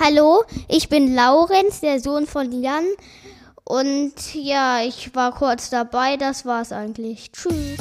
[0.00, 2.84] Hallo, ich bin Laurenz, der Sohn von Jan.
[3.64, 7.32] Und ja, ich war kurz dabei, das war's eigentlich.
[7.32, 7.80] Tschüss.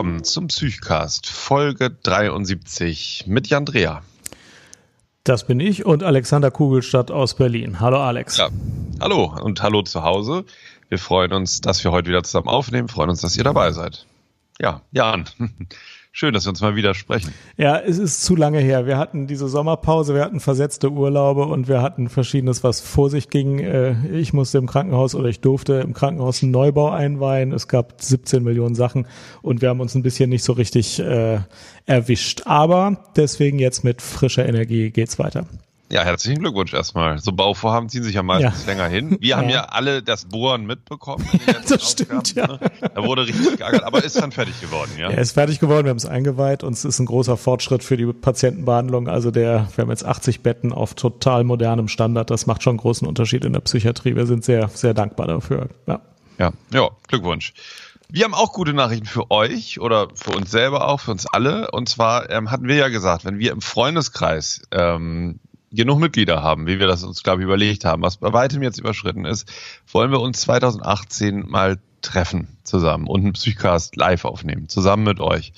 [0.00, 4.02] Willkommen zum Psychcast, Folge 73 mit Jan Dreher.
[5.24, 7.80] Das bin ich und Alexander Kugelstadt aus Berlin.
[7.80, 8.38] Hallo Alex.
[8.38, 8.48] Ja.
[8.98, 10.46] Hallo und hallo zu Hause.
[10.88, 14.06] Wir freuen uns, dass wir heute wieder zusammen aufnehmen, freuen uns, dass ihr dabei seid.
[14.58, 15.28] Ja, Jan.
[16.12, 17.32] Schön, dass wir uns mal wieder sprechen.
[17.56, 18.84] Ja, es ist zu lange her.
[18.84, 23.30] Wir hatten diese Sommerpause, wir hatten versetzte Urlaube und wir hatten verschiedenes, was vor sich
[23.30, 23.60] ging.
[23.60, 27.52] Äh, ich musste im Krankenhaus oder ich durfte im Krankenhaus einen Neubau einweihen.
[27.52, 29.06] Es gab 17 Millionen Sachen
[29.40, 31.38] und wir haben uns ein bisschen nicht so richtig äh,
[31.86, 32.42] erwischt.
[32.44, 35.46] Aber deswegen jetzt mit frischer Energie geht's weiter.
[35.92, 37.18] Ja, herzlichen Glückwunsch erstmal.
[37.18, 38.72] So Bauvorhaben ziehen sich ja meistens ja.
[38.72, 39.16] länger hin.
[39.20, 41.28] Wir haben ja alle das Bohren mitbekommen.
[41.68, 42.46] das stimmt, ja.
[42.46, 42.60] Ne?
[42.94, 45.10] Da wurde richtig geärgert, aber ist dann fertig geworden, ja?
[45.10, 47.96] Er ist fertig geworden, wir haben es eingeweiht und es ist ein großer Fortschritt für
[47.96, 49.08] die Patientenbehandlung.
[49.08, 52.30] Also der, wir haben jetzt 80 Betten auf total modernem Standard.
[52.30, 54.14] Das macht schon einen großen Unterschied in der Psychiatrie.
[54.14, 55.70] Wir sind sehr, sehr dankbar dafür.
[55.88, 56.00] Ja,
[56.38, 57.52] ja, ja Glückwunsch.
[58.08, 61.70] Wir haben auch gute Nachrichten für euch oder für uns selber auch, für uns alle.
[61.72, 66.66] Und zwar ähm, hatten wir ja gesagt, wenn wir im Freundeskreis ähm, genug Mitglieder haben,
[66.66, 69.50] wie wir das uns, glaube ich, überlegt haben, was bei weitem jetzt überschritten ist,
[69.90, 75.52] wollen wir uns 2018 mal treffen zusammen und einen Psychcast live aufnehmen, zusammen mit euch.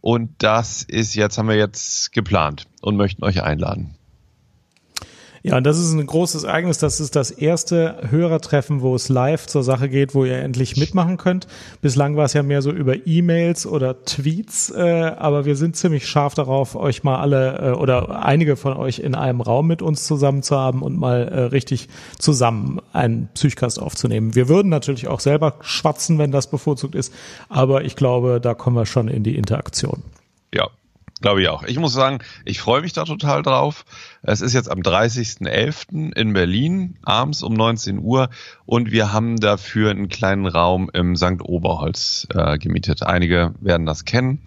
[0.00, 3.97] Und das ist jetzt, haben wir jetzt geplant und möchten euch einladen.
[5.48, 6.76] Ja, und das ist ein großes Ereignis.
[6.76, 11.16] Das ist das erste Hörertreffen, wo es live zur Sache geht, wo ihr endlich mitmachen
[11.16, 11.46] könnt.
[11.80, 14.82] Bislang war es ja mehr so über E-Mails oder Tweets, äh,
[15.16, 19.14] aber wir sind ziemlich scharf darauf, euch mal alle äh, oder einige von euch in
[19.14, 24.34] einem Raum mit uns zusammen zu haben und mal äh, richtig zusammen einen Psychcast aufzunehmen.
[24.34, 27.10] Wir würden natürlich auch selber schwatzen, wenn das bevorzugt ist,
[27.48, 30.02] aber ich glaube, da kommen wir schon in die Interaktion.
[31.20, 31.64] Glaube ich auch.
[31.64, 33.84] Ich muss sagen, ich freue mich da total drauf.
[34.22, 36.14] Es ist jetzt am 30.11.
[36.14, 38.30] in Berlin, abends um 19 Uhr
[38.66, 41.42] und wir haben dafür einen kleinen Raum im St.
[41.42, 43.02] Oberholz äh, gemietet.
[43.02, 44.42] Einige werden das kennen.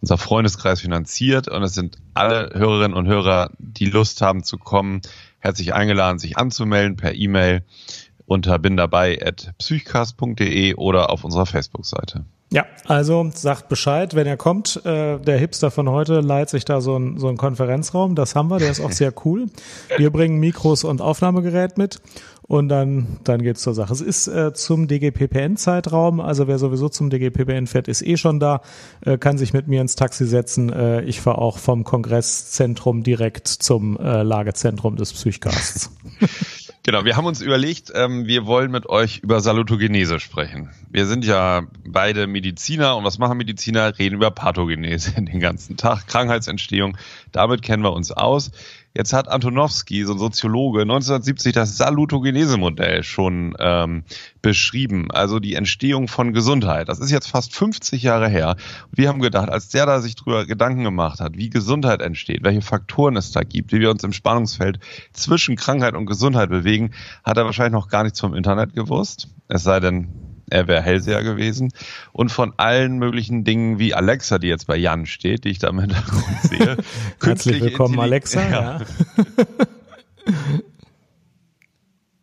[0.00, 5.02] Unser Freundeskreis finanziert und es sind alle Hörerinnen und Hörer, die Lust haben zu kommen,
[5.38, 7.62] herzlich eingeladen, sich anzumelden per E-Mail
[8.26, 9.54] unter bin dabei at
[10.76, 12.24] oder auf unserer Facebook-Seite.
[12.52, 14.80] Ja, also sagt Bescheid, wenn er kommt.
[14.84, 18.14] Äh, der Hipster von heute leiht sich da so ein so ein Konferenzraum.
[18.14, 19.46] Das haben wir, der ist auch sehr cool.
[19.96, 22.00] Wir bringen Mikros und Aufnahmegerät mit
[22.42, 23.92] und dann, dann geht's zur Sache.
[23.92, 28.60] Es ist äh, zum DGPPN-Zeitraum, also wer sowieso zum DGPPN fährt, ist eh schon da,
[29.00, 30.72] äh, kann sich mit mir ins Taxi setzen.
[30.72, 35.90] Äh, ich fahre auch vom Kongresszentrum direkt zum äh, Lagezentrum des Psychcasts.
[36.86, 40.70] Genau, wir haben uns überlegt, ähm, wir wollen mit euch über Salutogenese sprechen.
[40.88, 43.98] Wir sind ja beide Mediziner und was machen Mediziner?
[43.98, 46.96] Reden über Pathogenese den ganzen Tag, Krankheitsentstehung.
[47.32, 48.52] Damit kennen wir uns aus.
[48.96, 54.04] Jetzt hat Antonowski, so ein Soziologe, 1970 das Salutogenese-Modell schon ähm,
[54.40, 56.88] beschrieben, also die Entstehung von Gesundheit.
[56.88, 58.56] Das ist jetzt fast 50 Jahre her.
[58.90, 62.62] Wir haben gedacht, als der da sich drüber Gedanken gemacht hat, wie Gesundheit entsteht, welche
[62.62, 64.78] Faktoren es da gibt, wie wir uns im Spannungsfeld
[65.12, 66.92] zwischen Krankheit und Gesundheit bewegen,
[67.22, 69.28] hat er wahrscheinlich noch gar nichts vom Internet gewusst.
[69.48, 70.08] Es sei denn,
[70.48, 71.72] er wäre Hellseher gewesen.
[72.12, 75.68] Und von allen möglichen Dingen wie Alexa, die jetzt bei Jan steht, die ich da
[75.68, 76.76] im Hintergrund sehe.
[77.22, 78.48] Herzlich willkommen, Alexa.
[78.48, 78.80] Ja.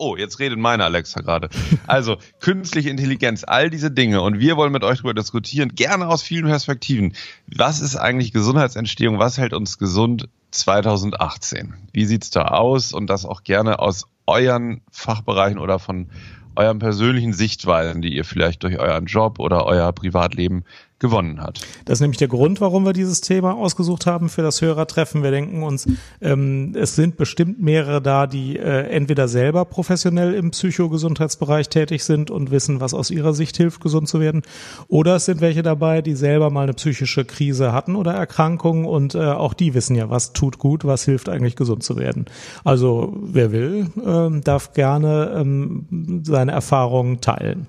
[0.05, 1.47] Oh, jetzt redet meine Alexa gerade.
[1.87, 4.21] Also, künstliche Intelligenz, all diese Dinge.
[4.21, 7.13] Und wir wollen mit euch darüber diskutieren, gerne aus vielen Perspektiven.
[7.47, 9.17] Was ist eigentlich Gesundheitsentstehung?
[9.17, 11.75] Was hält uns gesund 2018?
[11.93, 12.91] Wie sieht's da aus?
[12.91, 16.09] Und das auch gerne aus euren Fachbereichen oder von
[16.55, 20.63] euren persönlichen Sichtweisen, die ihr vielleicht durch euren Job oder euer Privatleben
[21.03, 21.59] gewonnen hat.
[21.83, 25.21] Das ist nämlich der Grund, warum wir dieses Thema ausgesucht haben für das Hörertreffen.
[25.21, 25.85] Wir denken uns,
[26.21, 32.31] ähm, es sind bestimmt mehrere da, die äh, entweder selber professionell im Psychogesundheitsbereich tätig sind
[32.31, 34.43] und wissen, was aus ihrer Sicht hilft, gesund zu werden.
[34.87, 39.13] Oder es sind welche dabei, die selber mal eine psychische Krise hatten oder Erkrankung und
[39.13, 42.27] äh, auch die wissen ja, was tut gut, was hilft eigentlich gesund zu werden.
[42.63, 47.67] Also wer will, äh, darf gerne ähm, seine Erfahrungen teilen.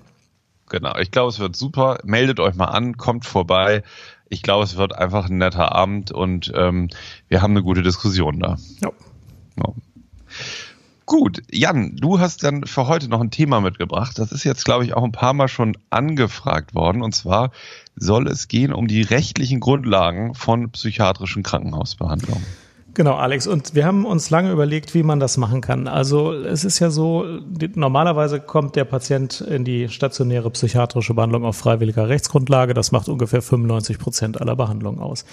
[0.75, 1.99] Genau, ich glaube, es wird super.
[2.03, 3.85] Meldet euch mal an, kommt vorbei.
[4.29, 6.89] Ich glaube, es wird einfach ein netter Abend und ähm,
[7.29, 8.57] wir haben eine gute Diskussion da.
[8.83, 8.91] Ja.
[9.57, 9.73] ja.
[11.07, 14.19] Gut, Jan, du hast dann für heute noch ein Thema mitgebracht.
[14.19, 17.03] Das ist jetzt, glaube ich, auch ein paar Mal schon angefragt worden.
[17.03, 17.53] Und zwar
[17.95, 22.45] soll es gehen um die rechtlichen Grundlagen von psychiatrischen Krankenhausbehandlungen.
[22.95, 23.49] Genau, Alex.
[23.49, 25.89] Und wir haben uns lange überlegt, wie man das machen kann.
[25.89, 27.27] Also es ist ja so,
[27.75, 32.73] normalerweise kommt der Patient in die stationäre psychiatrische Behandlung auf freiwilliger Rechtsgrundlage.
[32.73, 35.25] Das macht ungefähr 95 Prozent aller Behandlungen aus.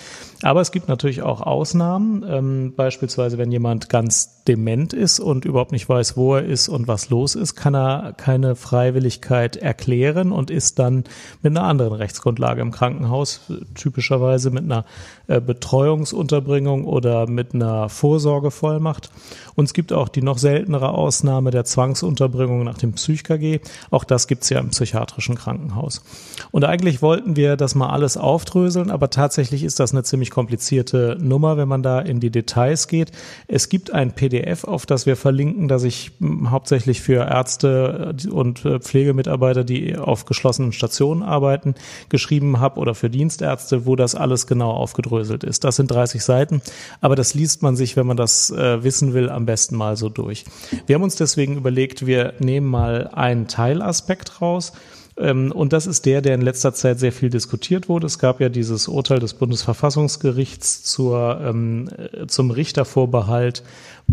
[0.42, 2.26] Aber es gibt natürlich auch Ausnahmen.
[2.28, 6.88] Ähm, beispielsweise, wenn jemand ganz dement ist und überhaupt nicht weiß, wo er ist und
[6.88, 11.04] was los ist, kann er keine Freiwilligkeit erklären und ist dann
[11.44, 13.42] mit einer anderen Rechtsgrundlage im Krankenhaus,
[13.76, 14.86] typischerweise mit einer
[15.28, 19.10] äh, Betreuungsunterbringung oder mit einer Vorsorgevollmacht.
[19.56, 23.60] Und es gibt auch die noch seltenere Ausnahme der Zwangsunterbringung nach dem PsychKG.
[23.90, 26.04] Auch das gibt es ja im psychiatrischen Krankenhaus.
[26.52, 31.18] Und eigentlich wollten wir das mal alles aufdröseln, aber tatsächlich ist das eine ziemlich komplizierte
[31.20, 33.12] Nummer, wenn man da in die Details geht.
[33.48, 38.66] Es gibt ein PDF, auf das wir verlinken, das ich hm, hauptsächlich für Ärzte und
[38.66, 41.76] äh, Pflegemitarbeiter, die auf geschlossenen Stationen arbeiten,
[42.10, 45.64] geschrieben habe oder für Dienstärzte, wo das alles genau aufgedröselt ist.
[45.64, 46.62] Das sind 30 Seiten,
[47.00, 50.10] aber das liest man sich, wenn man das äh, wissen will, am besten mal so
[50.10, 50.46] durch.
[50.86, 54.74] Wir haben uns deswegen überlegt, wir nehmen mal einen Teilaspekt raus.
[55.18, 58.06] Ähm, und das ist der, der in letzter Zeit sehr viel diskutiert wurde.
[58.06, 63.64] Es gab ja dieses Urteil des Bundesverfassungsgerichts zur, ähm, äh, zum Richtervorbehalt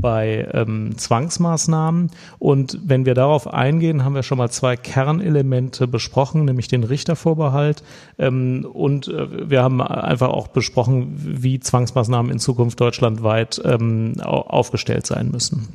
[0.00, 2.10] bei ähm, Zwangsmaßnahmen.
[2.38, 7.82] Und wenn wir darauf eingehen, haben wir schon mal zwei Kernelemente besprochen, nämlich den Richtervorbehalt.
[8.18, 15.06] Ähm, und äh, wir haben einfach auch besprochen, wie Zwangsmaßnahmen in Zukunft deutschlandweit ähm, aufgestellt
[15.06, 15.68] sein müssen.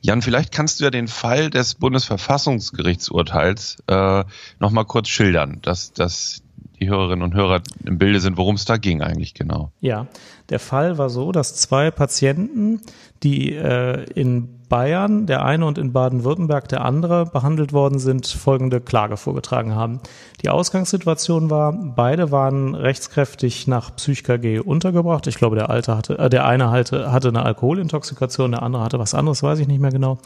[0.00, 4.24] Jan, vielleicht kannst du ja den Fall des Bundesverfassungsgerichtsurteils äh,
[4.60, 6.42] nochmal kurz schildern, dass, dass
[6.80, 9.72] die Hörerinnen und Hörer im Bilde sind, worum es da ging eigentlich genau.
[9.80, 10.06] Ja,
[10.48, 12.80] der Fall war so, dass zwei Patienten,
[13.22, 18.80] die äh, in Bayern, der eine und in Baden-Württemberg der andere behandelt worden sind, folgende
[18.80, 20.00] Klage vorgetragen haben.
[20.42, 25.26] Die Ausgangssituation war, beide waren rechtskräftig nach PsychKG untergebracht.
[25.26, 28.98] Ich glaube, der alte hatte, äh, der eine hatte, hatte eine Alkoholintoxikation, der andere hatte
[28.98, 30.18] was anderes, weiß ich nicht mehr genau.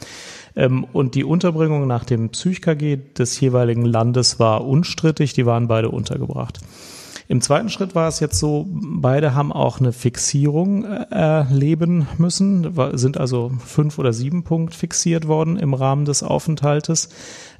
[0.55, 5.89] Ähm, und die Unterbringung nach dem PsychKG des jeweiligen Landes war unstrittig, die waren beide
[5.89, 6.59] untergebracht.
[7.27, 12.73] Im zweiten Schritt war es jetzt so, beide haben auch eine Fixierung äh, erleben müssen,
[12.97, 17.09] sind also fünf oder sieben Punkt fixiert worden im Rahmen des Aufenthaltes.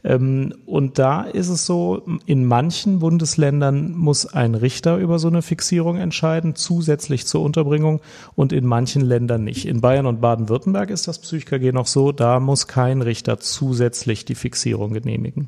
[0.03, 5.41] Ähm, und da ist es so, in manchen Bundesländern muss ein Richter über so eine
[5.41, 8.01] Fixierung entscheiden, zusätzlich zur Unterbringung
[8.35, 9.65] und in manchen Ländern nicht.
[9.65, 14.35] In Bayern und Baden-Württemberg ist das PsychKG noch so, da muss kein Richter zusätzlich die
[14.35, 15.47] Fixierung genehmigen.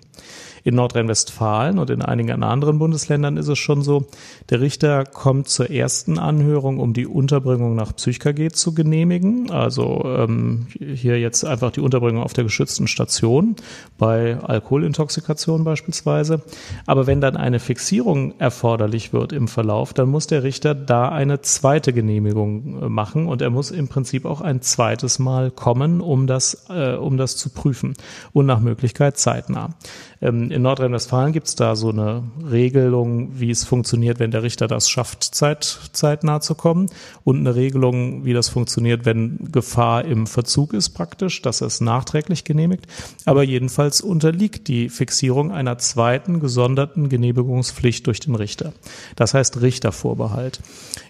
[0.63, 4.07] In Nordrhein-Westfalen und in einigen anderen Bundesländern ist es schon so,
[4.49, 9.51] der Richter kommt zur ersten Anhörung, um die Unterbringung nach PsychKG zu genehmigen.
[9.51, 13.57] Also ähm, hier jetzt einfach die Unterbringung auf der geschützten Station
[13.99, 16.41] bei Alkoholintoxikation beispielsweise.
[16.85, 21.41] Aber wenn dann eine Fixierung erforderlich wird im Verlauf, dann muss der Richter da eine
[21.41, 26.27] zweite Genehmigung äh, machen und er muss im Prinzip auch ein zweites Mal kommen, um
[26.27, 27.93] das, äh, um das zu prüfen
[28.33, 29.75] und nach Möglichkeit zeitnah.
[30.21, 34.67] Ähm, in Nordrhein-Westfalen gibt es da so eine Regelung, wie es funktioniert, wenn der Richter
[34.67, 36.87] das schafft, zeit, zeitnah zu kommen
[37.23, 42.43] und eine Regelung, wie das funktioniert, wenn Gefahr im Verzug ist praktisch, dass es nachträglich
[42.43, 42.87] genehmigt.
[43.25, 48.73] Aber jedenfalls unterliegt die Fixierung einer zweiten gesonderten Genehmigungspflicht durch den Richter.
[49.15, 50.61] Das heißt Richtervorbehalt.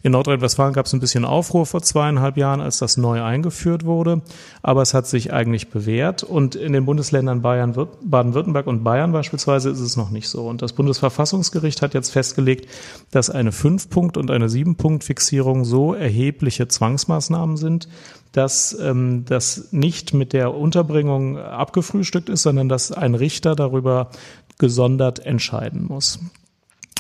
[0.03, 4.21] In Nordrhein-Westfalen gab es ein bisschen Aufruhr vor zweieinhalb Jahren, als das neu eingeführt wurde,
[4.61, 9.69] aber es hat sich eigentlich bewährt und in den Bundesländern Bayern, Baden-Württemberg und Bayern beispielsweise
[9.69, 10.47] ist es noch nicht so.
[10.47, 12.69] Und das Bundesverfassungsgericht hat jetzt festgelegt,
[13.11, 17.87] dass eine Fünf-Punkt- und eine Sieben-Punkt-Fixierung so erhebliche Zwangsmaßnahmen sind,
[18.31, 24.09] dass ähm, das nicht mit der Unterbringung abgefrühstückt ist, sondern dass ein Richter darüber
[24.57, 26.19] gesondert entscheiden muss.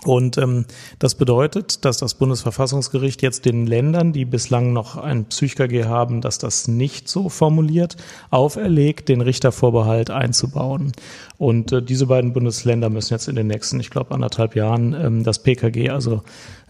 [0.05, 0.65] Und ähm,
[0.99, 6.37] das bedeutet, dass das Bundesverfassungsgericht jetzt den Ländern, die bislang noch ein PsychKG haben, dass
[6.37, 7.97] das nicht so formuliert,
[8.29, 10.91] auferlegt, den Richtervorbehalt einzubauen.
[11.37, 15.23] Und äh, diese beiden Bundesländer müssen jetzt in den nächsten, ich glaube, anderthalb Jahren ähm,
[15.23, 16.21] das PKG also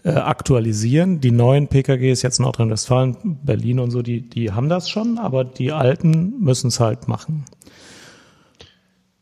[0.02, 1.20] äh, aktualisieren.
[1.20, 5.72] Die neuen PKGs, jetzt Nordrhein-Westfalen, Berlin und so, die, die haben das schon, aber die
[5.72, 7.44] alten müssen es halt machen.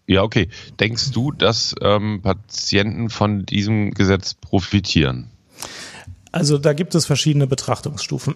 [0.07, 0.49] Ja, okay.
[0.79, 5.31] Denkst du, dass ähm, Patienten von diesem Gesetz profitieren?
[6.33, 8.35] Also da gibt es verschiedene Betrachtungsstufen.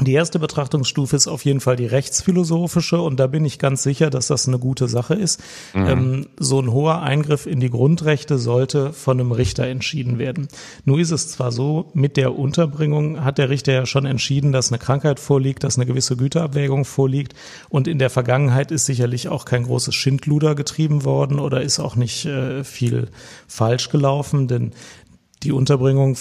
[0.00, 4.10] Die erste Betrachtungsstufe ist auf jeden Fall die rechtsphilosophische und da bin ich ganz sicher,
[4.10, 5.40] dass das eine gute Sache ist.
[5.72, 5.86] Mhm.
[5.86, 10.48] Ähm, so ein hoher Eingriff in die Grundrechte sollte von einem Richter entschieden werden.
[10.84, 14.72] Nur ist es zwar so, mit der Unterbringung hat der Richter ja schon entschieden, dass
[14.72, 17.34] eine Krankheit vorliegt, dass eine gewisse Güterabwägung vorliegt
[17.68, 21.94] und in der Vergangenheit ist sicherlich auch kein großes Schindluder getrieben worden oder ist auch
[21.94, 23.10] nicht äh, viel
[23.46, 24.72] falsch gelaufen, denn
[25.44, 26.16] die Unterbringung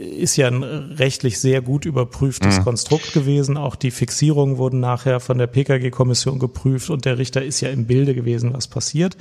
[0.00, 2.64] ist ja ein rechtlich sehr gut überprüftes mhm.
[2.64, 3.56] Konstrukt gewesen.
[3.56, 7.86] Auch die Fixierungen wurden nachher von der PKG-Kommission geprüft und der Richter ist ja im
[7.86, 9.16] Bilde gewesen, was passiert.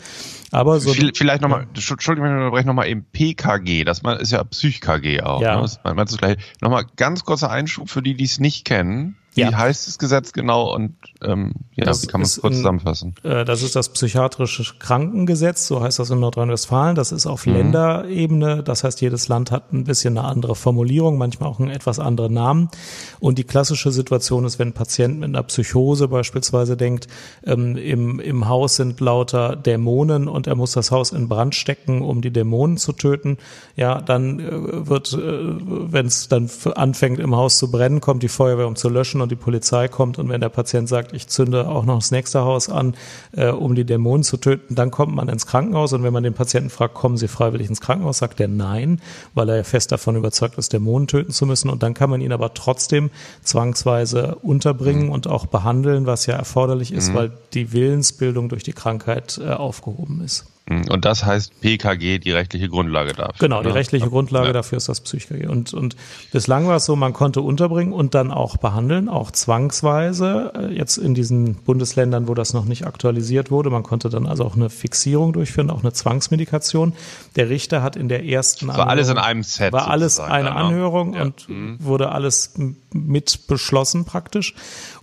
[0.52, 5.42] Aber so vielleicht nochmal, Entschuldigung, ich unterbreche nochmal im PKG, das ist ja Psych-KG auch.
[5.42, 5.62] Ja.
[5.62, 5.70] Ne?
[5.84, 6.38] Man, man gleich.
[6.62, 9.16] Nochmal ganz kurzer Einschub für die, die es nicht kennen.
[9.48, 9.58] Wie ja.
[9.58, 13.16] heißt das Gesetz genau und ähm, ja, das wie kann man es kurz zusammenfassen?
[13.24, 16.96] Äh, das ist das psychiatrische Krankengesetz, so heißt das in Nordrhein-Westfalen.
[16.96, 17.54] Das ist auf mhm.
[17.54, 22.00] Länderebene, das heißt, jedes Land hat ein bisschen eine andere Formulierung, manchmal auch einen etwas
[22.00, 22.70] anderen Namen.
[23.20, 27.08] Und die klassische Situation ist, wenn ein Patient mit einer Psychose beispielsweise denkt,
[27.46, 32.02] ähm, im, im Haus sind lauter Dämonen und er muss das Haus in Brand stecken,
[32.02, 33.38] um die Dämonen zu töten,
[33.76, 38.28] ja, dann äh, wird, äh, wenn es dann anfängt im Haus zu brennen, kommt die
[38.28, 41.68] Feuerwehr, um zu löschen und die Polizei kommt und wenn der Patient sagt, ich zünde
[41.68, 42.96] auch noch das nächste Haus an,
[43.32, 46.34] äh, um die Dämonen zu töten, dann kommt man ins Krankenhaus und wenn man den
[46.34, 49.02] Patienten fragt, kommen Sie freiwillig ins Krankenhaus, sagt er nein,
[49.34, 52.22] weil er ja fest davon überzeugt ist, Dämonen töten zu müssen und dann kann man
[52.22, 53.10] ihn aber trotzdem
[53.44, 55.12] zwangsweise unterbringen mhm.
[55.12, 57.16] und auch behandeln, was ja erforderlich ist, mhm.
[57.16, 60.46] weil die Willensbildung durch die Krankheit äh, aufgehoben ist.
[60.70, 60.90] Mhm.
[60.90, 63.36] Und das heißt PKG, die rechtliche Grundlage dafür.
[63.40, 63.76] Genau, die ne?
[63.76, 64.54] rechtliche Grundlage ja.
[64.54, 65.48] dafür ist das PsychKG.
[65.48, 65.96] Und, und
[66.32, 70.98] bislang war es so, man konnte unterbringen und dann auch behandeln, auch zwangsweise, äh, jetzt
[70.98, 73.72] in diesen Bundesländern, wo das noch nicht aktualisiert wurde.
[73.72, 76.94] Man konnte dann also auch eine Fixierung durchführen, auch eine Zwangsmedikation.
[77.36, 79.74] Der Richter hat in der ersten war Anhörung, alles in einem Set.
[79.74, 80.56] War alles eine ne?
[80.56, 81.24] Anhörung ja.
[81.24, 81.78] und mhm.
[81.80, 82.54] wurde alles
[82.94, 84.54] mit beschlossen praktisch.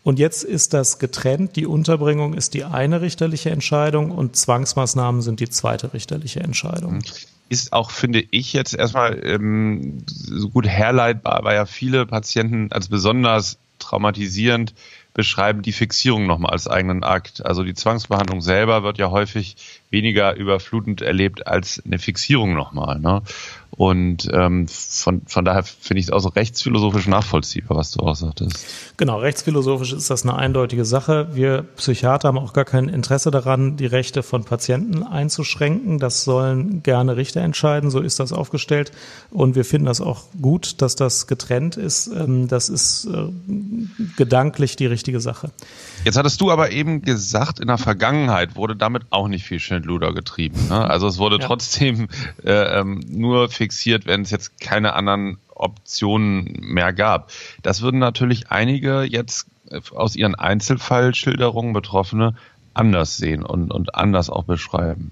[0.06, 1.56] Und jetzt ist das getrennt.
[1.56, 6.98] Die Unterbringung ist die eine richterliche Entscheidung und Zwangsmaßnahmen sind die zweite richterliche Entscheidung.
[6.98, 7.02] Mhm.
[7.48, 12.86] Ist auch, finde ich, jetzt erstmal ähm, so gut herleitbar, weil ja viele Patienten als
[12.86, 14.74] besonders traumatisierend
[15.12, 17.44] beschreiben die Fixierung nochmal als eigenen Akt.
[17.44, 19.56] Also die Zwangsbehandlung selber wird ja häufig
[19.90, 22.98] weniger überflutend erlebt als eine Fixierung nochmal.
[22.98, 23.22] Ne?
[23.76, 28.14] Und ähm, von, von daher finde ich es auch so rechtsphilosophisch nachvollziehbar, was du auch
[28.14, 28.66] sagtest.
[28.96, 31.28] Genau, rechtsphilosophisch ist das eine eindeutige Sache.
[31.34, 35.98] Wir Psychiater haben auch gar kein Interesse daran, die Rechte von Patienten einzuschränken.
[35.98, 38.92] Das sollen gerne Richter entscheiden, so ist das aufgestellt.
[39.30, 42.06] Und wir finden das auch gut, dass das getrennt ist.
[42.06, 43.28] Ähm, das ist äh,
[44.16, 45.50] gedanklich die richtige Sache.
[46.06, 50.12] Jetzt hattest du aber eben gesagt, in der Vergangenheit wurde damit auch nicht viel Schindluder
[50.14, 50.68] getrieben.
[50.68, 50.88] Ne?
[50.88, 51.44] Also es wurde ja.
[51.44, 52.06] trotzdem
[52.44, 57.32] äh, ähm, nur fixiert, wenn es jetzt keine anderen Optionen mehr gab.
[57.64, 62.36] Das würden natürlich einige jetzt äh, aus ihren Einzelfallschilderungen Betroffene
[62.72, 65.10] anders sehen und, und anders auch beschreiben.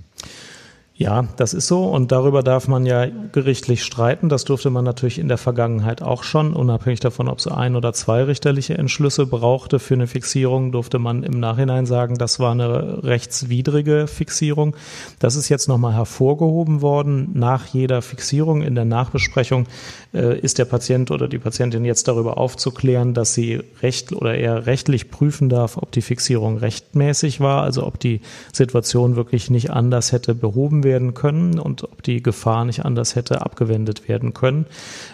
[0.97, 4.29] Ja, das ist so und darüber darf man ja gerichtlich streiten.
[4.29, 6.53] Das durfte man natürlich in der Vergangenheit auch schon.
[6.53, 11.25] Unabhängig davon, ob es ein oder zwei richterliche Entschlüsse brauchte für eine Fixierung, durfte man
[11.25, 14.77] im Nachhinein sagen, das war eine rechtswidrige Fixierung.
[15.19, 17.31] Das ist jetzt nochmal hervorgehoben worden.
[17.35, 19.67] Nach jeder Fixierung in der Nachbesprechung
[20.13, 24.67] äh, ist der Patient oder die Patientin jetzt darüber aufzuklären, dass sie recht oder eher
[24.67, 28.21] rechtlich prüfen darf, ob die Fixierung rechtmäßig war, also ob die
[28.53, 33.43] Situation wirklich nicht anders hätte behoben werden können und ob die Gefahr nicht anders hätte
[33.43, 34.67] abgewendet werden können.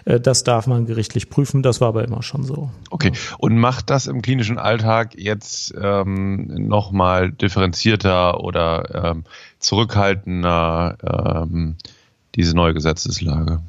[0.05, 1.63] Äh, das darf man gerichtlich prüfen.
[1.63, 2.71] Das war aber immer schon so.
[2.91, 3.13] Okay.
[3.39, 9.25] Und macht das im klinischen Alltag jetzt ähm, nochmal differenzierter oder ähm,
[9.59, 11.77] zurückhaltender ähm,
[12.35, 13.61] diese neue Gesetzeslage?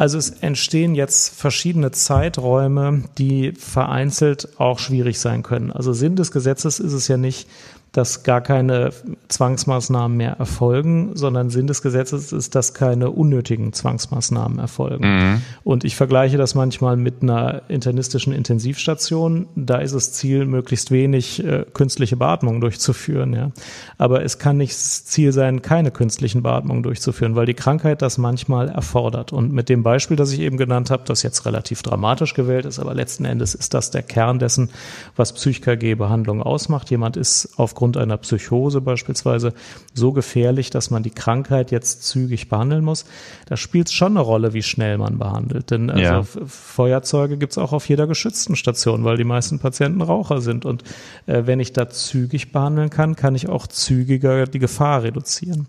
[0.00, 5.70] Also es entstehen jetzt verschiedene Zeiträume, die vereinzelt auch schwierig sein können.
[5.70, 7.46] Also Sinn des Gesetzes ist es ja nicht,
[7.92, 8.90] dass gar keine
[9.28, 15.04] Zwangsmaßnahmen mehr erfolgen, sondern Sinn des Gesetzes ist, dass keine unnötigen Zwangsmaßnahmen erfolgen.
[15.04, 15.42] Mhm.
[15.64, 19.48] Und ich vergleiche das manchmal mit einer internistischen Intensivstation.
[19.56, 23.32] Da ist es Ziel, möglichst wenig äh, künstliche Beatmung durchzuführen.
[23.32, 23.50] Ja.
[23.98, 28.68] Aber es kann nicht Ziel sein, keine künstlichen Beatmungen durchzuführen, weil die Krankheit das manchmal
[28.68, 29.32] erfordert.
[29.32, 32.78] Und mit dem Beispiel, das ich eben genannt habe, das jetzt relativ dramatisch gewählt ist,
[32.78, 34.70] aber letzten Endes ist das der Kern dessen,
[35.16, 36.90] was Psych-KG-Behandlung ausmacht.
[36.90, 39.54] Jemand ist auf aufgrund einer Psychose beispielsweise
[39.94, 43.06] so gefährlich, dass man die Krankheit jetzt zügig behandeln muss.
[43.46, 45.70] Da spielt es schon eine Rolle, wie schnell man behandelt.
[45.70, 46.22] Denn also ja.
[46.46, 50.66] Feuerzeuge gibt es auch auf jeder geschützten Station, weil die meisten Patienten Raucher sind.
[50.66, 50.84] Und
[51.24, 55.66] äh, wenn ich da zügig behandeln kann, kann ich auch zügiger die Gefahr reduzieren.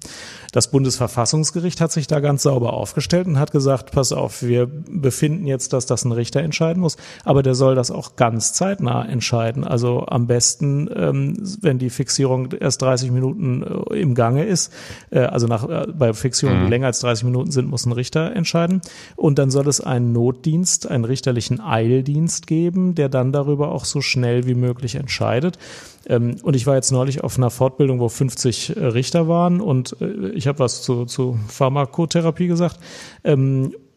[0.51, 5.47] Das Bundesverfassungsgericht hat sich da ganz sauber aufgestellt und hat gesagt, pass auf, wir befinden
[5.47, 9.63] jetzt, dass das ein Richter entscheiden muss, aber der soll das auch ganz zeitnah entscheiden.
[9.63, 14.73] Also am besten, ähm, wenn die Fixierung erst 30 Minuten äh, im Gange ist,
[15.11, 16.65] äh, also nach, äh, bei Fixierungen, mhm.
[16.65, 18.81] die länger als 30 Minuten sind, muss ein Richter entscheiden.
[19.15, 24.01] Und dann soll es einen Notdienst, einen richterlichen Eildienst geben, der dann darüber auch so
[24.01, 25.59] schnell wie möglich entscheidet.
[26.07, 29.95] Ähm, und ich war jetzt neulich auf einer Fortbildung, wo 50 äh, Richter waren und
[30.33, 32.79] ich habe was zu, zu Pharmakotherapie gesagt.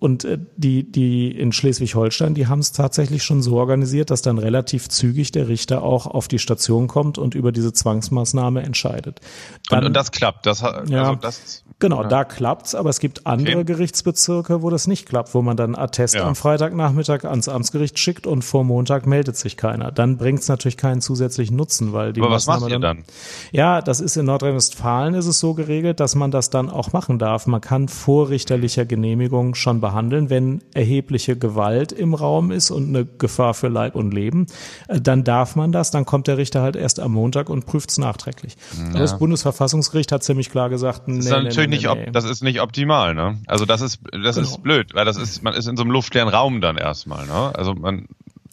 [0.05, 4.37] Und äh, die, die in Schleswig-Holstein, die haben es tatsächlich schon so organisiert, dass dann
[4.37, 9.23] relativ zügig der Richter auch auf die Station kommt und über diese Zwangsmaßnahme entscheidet.
[9.71, 10.45] Dann, und, und das klappt.
[10.45, 12.09] Das, also ja, das, genau, ja.
[12.09, 13.65] da klappt's, aber es gibt andere okay.
[13.65, 16.29] Gerichtsbezirke, wo das nicht klappt, wo man dann Attest ja.
[16.29, 19.91] am Freitagnachmittag ans Amtsgericht schickt und vor Montag meldet sich keiner.
[19.91, 23.05] Dann bringt's natürlich keinen zusätzlichen Nutzen, weil die aber was macht ihr dann, dann?
[23.53, 27.19] Ja, das ist in Nordrhein-Westfalen ist es so geregelt, dass man das dann auch machen
[27.19, 27.47] darf.
[27.47, 32.89] Man kann vor richterlicher Genehmigung schon behandeln behandeln, wenn erhebliche Gewalt im Raum ist und
[32.89, 34.47] eine Gefahr für Leib und Leben.
[34.89, 37.91] Äh, dann darf man das, dann kommt der Richter halt erst am Montag und prüft
[37.91, 38.57] es nachträglich.
[38.77, 38.99] Ja.
[38.99, 42.11] Das Bundesverfassungsgericht hat ziemlich klar gesagt, nee, das ist nee, natürlich nee, nicht, nee.
[42.11, 43.39] das ist nicht optimal, ne?
[43.47, 44.49] Also das ist, das genau.
[44.49, 47.53] ist blöd, weil das ist, man ist in so einem luftleeren Raum dann erstmal, ne?
[47.55, 48.09] Also man,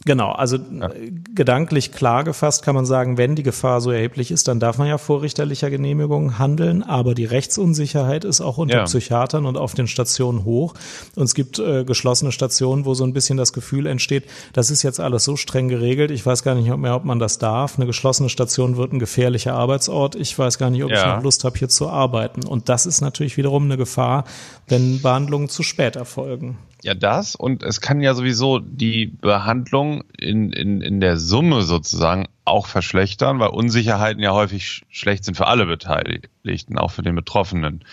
[0.06, 0.90] Genau, also ja.
[1.36, 4.88] gedanklich klar gefasst kann man sagen, wenn die Gefahr so erheblich ist, dann darf man
[4.88, 8.84] ja vor richterlicher Genehmigung handeln, aber die Rechtsunsicherheit ist auch unter ja.
[8.86, 10.74] Psychiatern und auf den Stationen hoch.
[11.16, 14.82] Und es gibt äh, geschlossene Stationen, wo so ein bisschen das Gefühl entsteht, das ist
[14.82, 17.78] jetzt alles so streng geregelt, ich weiß gar nicht mehr, ob man das darf.
[17.78, 20.98] Eine geschlossene Station wird ein gefährlicher Arbeitsort, ich weiß gar nicht, ob ja.
[20.98, 22.44] ich noch Lust habe, hier zu arbeiten.
[22.44, 24.24] Und das ist natürlich wiederum eine Gefahr,
[24.68, 26.58] wenn Behandlungen zu spät erfolgen.
[26.84, 32.28] Ja, das und es kann ja sowieso die Behandlung in, in, in der Summe sozusagen
[32.44, 37.86] auch verschlechtern, weil Unsicherheiten ja häufig schlecht sind für alle Beteiligten, auch für den Betroffenen.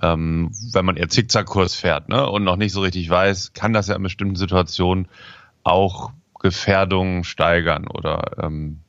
[0.00, 3.88] Ähm, wenn man eher Zickzackkurs fährt ne, und noch nicht so richtig weiß, kann das
[3.88, 5.08] ja in bestimmten Situationen
[5.62, 8.80] auch Gefährdungen steigern oder ähm,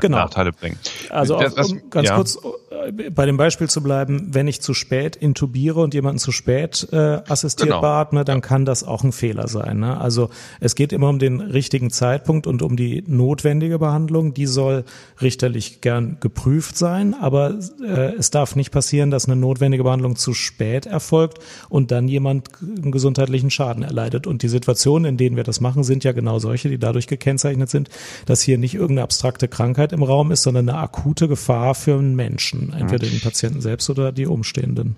[0.00, 0.18] genau.
[0.18, 0.78] Nachteile bringen.
[1.10, 2.16] Also auch, um ganz ja.
[2.16, 2.38] kurz
[2.70, 6.88] äh, bei dem Beispiel zu bleiben, wenn ich zu spät intubiere und jemanden zu spät
[6.92, 6.96] äh,
[7.28, 7.80] assistiert genau.
[7.80, 9.80] beatme, dann kann das auch ein Fehler sein.
[9.80, 10.00] Ne?
[10.00, 14.34] Also es geht immer um den richtigen Zeitpunkt und um die notwendige Behandlung.
[14.34, 14.84] Die soll
[15.20, 20.34] richterlich gern geprüft sein, aber äh, es darf nicht passieren, dass eine notwendige Behandlung zu
[20.34, 21.38] spät erfolgt
[21.68, 24.26] und dann jemand einen gesundheitlichen Schaden erleidet.
[24.26, 27.70] Und die Situationen, in denen wir das machen, sind ja genau solche, die dadurch gekennzeichnet
[27.70, 27.88] sind,
[28.26, 32.14] dass hier nicht irgendeine abstrakte Krankheit im Raum ist, sondern eine akute Gefahr für einen
[32.14, 34.96] Menschen entweder den Patienten selbst oder die Umstehenden.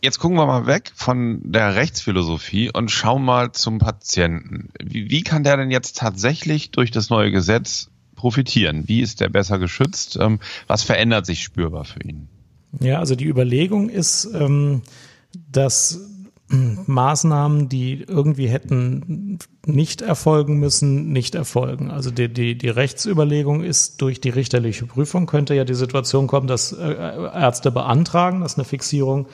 [0.00, 4.68] Jetzt gucken wir mal weg von der Rechtsphilosophie und schauen mal zum Patienten.
[4.80, 8.86] Wie, wie kann der denn jetzt tatsächlich durch das neue Gesetz profitieren?
[8.86, 10.16] Wie ist der besser geschützt?
[10.20, 12.28] Ähm, was verändert sich spürbar für ihn?
[12.80, 14.82] Ja, also die Überlegung ist, ähm,
[15.50, 16.00] dass
[16.50, 21.90] Maßnahmen, die irgendwie hätten nicht erfolgen müssen, nicht erfolgen.
[21.90, 26.46] Also die, die, die Rechtsüberlegung ist, durch die richterliche Prüfung könnte ja die Situation kommen,
[26.46, 29.28] dass äh, Ärzte beantragen, dass eine Fixierung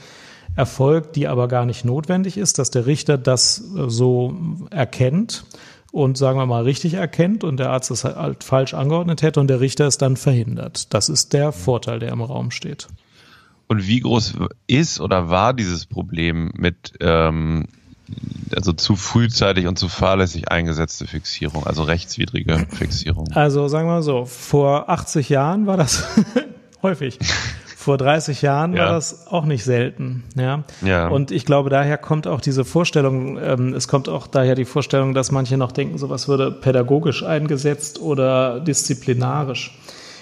[0.56, 4.34] erfolgt, die aber gar nicht notwendig ist, dass der Richter das äh, so
[4.70, 5.44] erkennt
[5.92, 9.46] und sagen wir mal richtig erkennt und der Arzt es halt falsch angeordnet hätte und
[9.46, 10.92] der Richter es dann verhindert.
[10.92, 12.88] Das ist der Vorteil, der im Raum steht.
[13.66, 14.34] Und wie groß
[14.66, 17.66] ist oder war dieses Problem mit ähm,
[18.54, 23.28] also zu frühzeitig und zu fahrlässig eingesetzte Fixierung, also rechtswidrige Fixierung?
[23.32, 26.06] Also sagen wir mal so, vor 80 Jahren war das
[26.82, 27.18] häufig.
[27.76, 28.84] Vor 30 Jahren ja.
[28.84, 30.64] war das auch nicht selten, ja?
[30.82, 31.08] ja.
[31.08, 35.12] Und ich glaube, daher kommt auch diese Vorstellung, ähm, es kommt auch daher die Vorstellung,
[35.12, 39.78] dass manche noch denken, sowas würde pädagogisch eingesetzt oder disziplinarisch.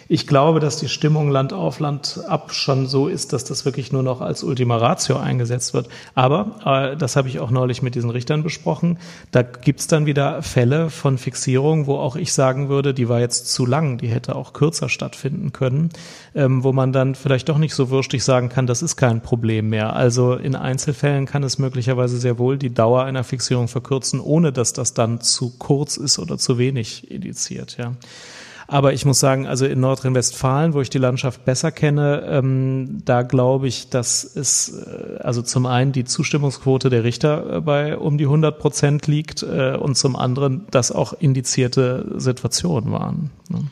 [0.08, 3.92] Ich glaube, dass die Stimmung Land auf Land ab schon so ist, dass das wirklich
[3.92, 5.88] nur noch als Ultima Ratio eingesetzt wird.
[6.14, 8.98] Aber, äh, das habe ich auch neulich mit diesen Richtern besprochen,
[9.30, 13.52] da gibt's dann wieder Fälle von Fixierung, wo auch ich sagen würde, die war jetzt
[13.52, 15.90] zu lang, die hätte auch kürzer stattfinden können,
[16.34, 19.70] ähm, wo man dann vielleicht doch nicht so würstig sagen kann, das ist kein Problem
[19.70, 19.94] mehr.
[19.94, 24.72] Also in Einzelfällen kann es möglicherweise sehr wohl die Dauer einer Fixierung verkürzen, ohne dass
[24.72, 27.92] das dann zu kurz ist oder zu wenig indiziert, ja.
[28.66, 33.22] Aber ich muss sagen, also in Nordrhein-Westfalen, wo ich die Landschaft besser kenne, ähm, da
[33.22, 38.18] glaube ich, dass es äh, also zum einen die Zustimmungsquote der Richter äh, bei um
[38.18, 43.30] die 100 Prozent liegt äh, und zum anderen, dass auch indizierte Situationen waren.
[43.48, 43.66] Ne?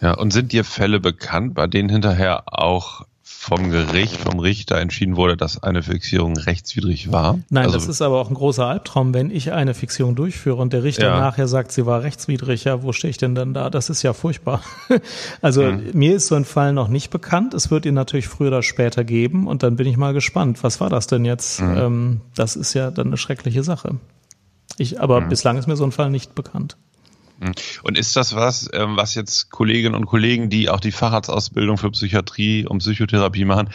[0.00, 5.16] Ja, und sind dir Fälle bekannt, bei denen hinterher auch vom Gericht, vom Richter entschieden
[5.16, 7.38] wurde, dass eine Fixierung rechtswidrig war?
[7.48, 10.74] Nein, also, das ist aber auch ein großer Albtraum, wenn ich eine Fixierung durchführe und
[10.74, 11.20] der Richter ja.
[11.20, 12.64] nachher sagt, sie war rechtswidrig.
[12.64, 13.70] Ja, wo stehe ich denn dann da?
[13.70, 14.62] Das ist ja furchtbar.
[15.40, 15.90] also mhm.
[15.94, 17.54] mir ist so ein Fall noch nicht bekannt.
[17.54, 20.62] Es wird ihn natürlich früher oder später geben und dann bin ich mal gespannt.
[20.62, 21.62] Was war das denn jetzt?
[21.62, 21.76] Mhm.
[21.76, 23.96] Ähm, das ist ja dann eine schreckliche Sache.
[24.76, 25.30] Ich, aber mhm.
[25.30, 26.76] bislang ist mir so ein Fall nicht bekannt.
[27.44, 27.52] Hm.
[27.82, 31.90] Und ist das was, ähm, was jetzt Kolleginnen und Kollegen, die auch die Facharztausbildung für
[31.90, 33.70] Psychiatrie und Psychotherapie machen,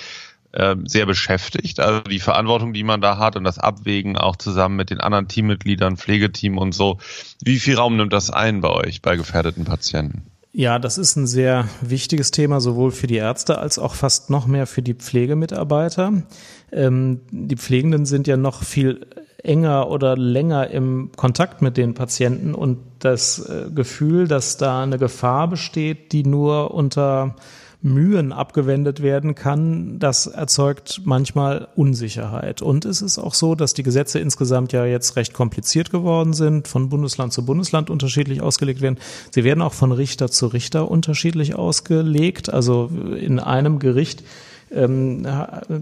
[0.54, 1.80] ähm, sehr beschäftigt?
[1.80, 5.28] Also die Verantwortung, die man da hat und das Abwägen auch zusammen mit den anderen
[5.28, 6.98] Teammitgliedern, Pflegeteam und so.
[7.44, 10.24] Wie viel Raum nimmt das ein bei euch, bei gefährdeten Patienten?
[10.52, 14.48] Ja, das ist ein sehr wichtiges Thema, sowohl für die Ärzte als auch fast noch
[14.48, 16.24] mehr für die Pflegemitarbeiter.
[16.72, 19.06] Ähm, die Pflegenden sind ja noch viel
[19.44, 24.98] enger oder länger im Kontakt mit den Patienten und das äh, Gefühl, dass da eine
[24.98, 27.36] Gefahr besteht, die nur unter
[27.82, 32.62] Mühen abgewendet werden kann, das erzeugt manchmal Unsicherheit.
[32.62, 36.68] Und es ist auch so, dass die Gesetze insgesamt ja jetzt recht kompliziert geworden sind,
[36.68, 38.98] von Bundesland zu Bundesland unterschiedlich ausgelegt werden.
[39.32, 42.54] Sie werden auch von Richter zu Richter unterschiedlich ausgelegt.
[42.54, 44.24] Also in einem Gericht
[44.72, 45.26] ähm,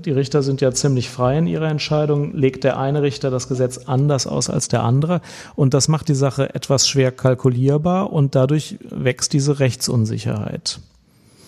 [0.06, 2.34] die Richter sind ja ziemlich frei in ihrer Entscheidung.
[2.34, 5.22] Legt der eine Richter das Gesetz anders aus als der andere.
[5.56, 10.80] Und das macht die Sache etwas schwer kalkulierbar und dadurch wächst diese Rechtsunsicherheit.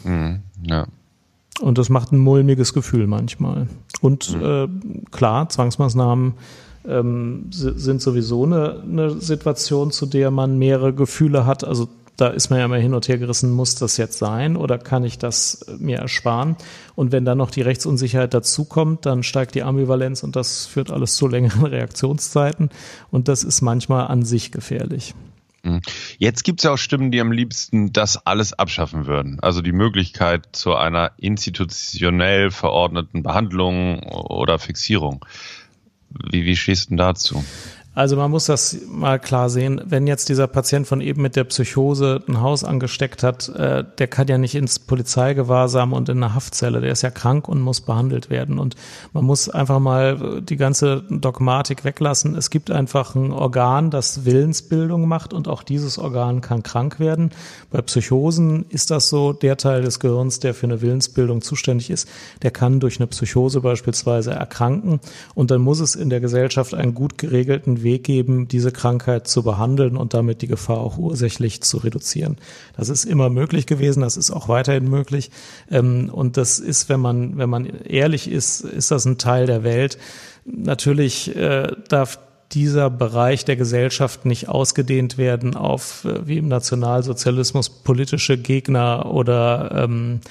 [0.04, 0.88] Mhm, ja.
[1.62, 3.68] Und das macht ein mulmiges Gefühl manchmal.
[4.02, 4.44] Und mhm.
[4.44, 4.68] äh,
[5.12, 6.34] klar, Zwangsmaßnahmen
[6.88, 11.64] ähm, sind sowieso eine, eine Situation, zu der man mehrere Gefühle hat.
[11.64, 14.78] Also da ist man ja immer hin und her gerissen, muss das jetzt sein oder
[14.78, 16.56] kann ich das mir ersparen?
[16.96, 21.16] Und wenn dann noch die Rechtsunsicherheit dazukommt, dann steigt die Ambivalenz und das führt alles
[21.16, 22.70] zu längeren Reaktionszeiten
[23.12, 25.14] und das ist manchmal an sich gefährlich.
[25.64, 25.82] Mhm.
[26.18, 29.40] Jetzt gibt es ja auch Stimmen, die am liebsten das alles abschaffen würden.
[29.42, 35.26] Also die Möglichkeit zu einer institutionell verordneten Behandlung oder Fixierung.
[36.10, 37.44] Wie, wie stehst du dazu?
[38.00, 39.82] Also man muss das mal klar sehen.
[39.84, 44.08] Wenn jetzt dieser Patient von eben mit der Psychose ein Haus angesteckt hat, äh, der
[44.08, 46.80] kann ja nicht ins Polizeigewahrsam und in eine Haftzelle.
[46.80, 48.58] Der ist ja krank und muss behandelt werden.
[48.58, 48.78] Und
[49.12, 52.38] man muss einfach mal die ganze Dogmatik weglassen.
[52.38, 57.32] Es gibt einfach ein Organ, das Willensbildung macht und auch dieses Organ kann krank werden.
[57.70, 59.34] Bei Psychosen ist das so.
[59.34, 62.08] Der Teil des Gehirns, der für eine Willensbildung zuständig ist,
[62.44, 65.02] der kann durch eine Psychose beispielsweise erkranken.
[65.36, 69.28] Und dann muss es in der Gesellschaft einen gut geregelten Weg Weg geben, diese Krankheit
[69.28, 72.38] zu behandeln und damit die Gefahr auch ursächlich zu reduzieren.
[72.78, 75.32] Das ist immer möglich gewesen, das ist auch weiterhin möglich.
[75.72, 79.64] Ähm, und das ist, wenn man, wenn man ehrlich ist, ist das ein Teil der
[79.64, 79.98] Welt.
[80.46, 82.20] Natürlich äh, darf
[82.52, 89.84] dieser Bereich der Gesellschaft nicht ausgedehnt werden auf, äh, wie im Nationalsozialismus, politische Gegner oder
[89.84, 90.22] ähm,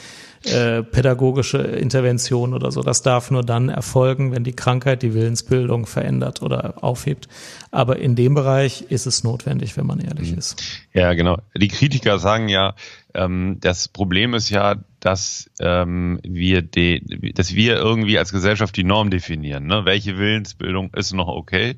[0.52, 2.82] äh, pädagogische Intervention oder so.
[2.82, 7.28] Das darf nur dann erfolgen, wenn die Krankheit die Willensbildung verändert oder aufhebt.
[7.70, 10.38] Aber in dem Bereich ist es notwendig, wenn man ehrlich mhm.
[10.38, 10.62] ist.
[10.92, 11.38] Ja, genau.
[11.56, 12.74] Die Kritiker sagen ja,
[13.14, 18.84] ähm, das Problem ist ja, dass ähm, wir die, dass wir irgendwie als Gesellschaft die
[18.84, 19.66] Norm definieren.
[19.66, 19.84] Ne?
[19.84, 21.76] Welche Willensbildung ist noch okay?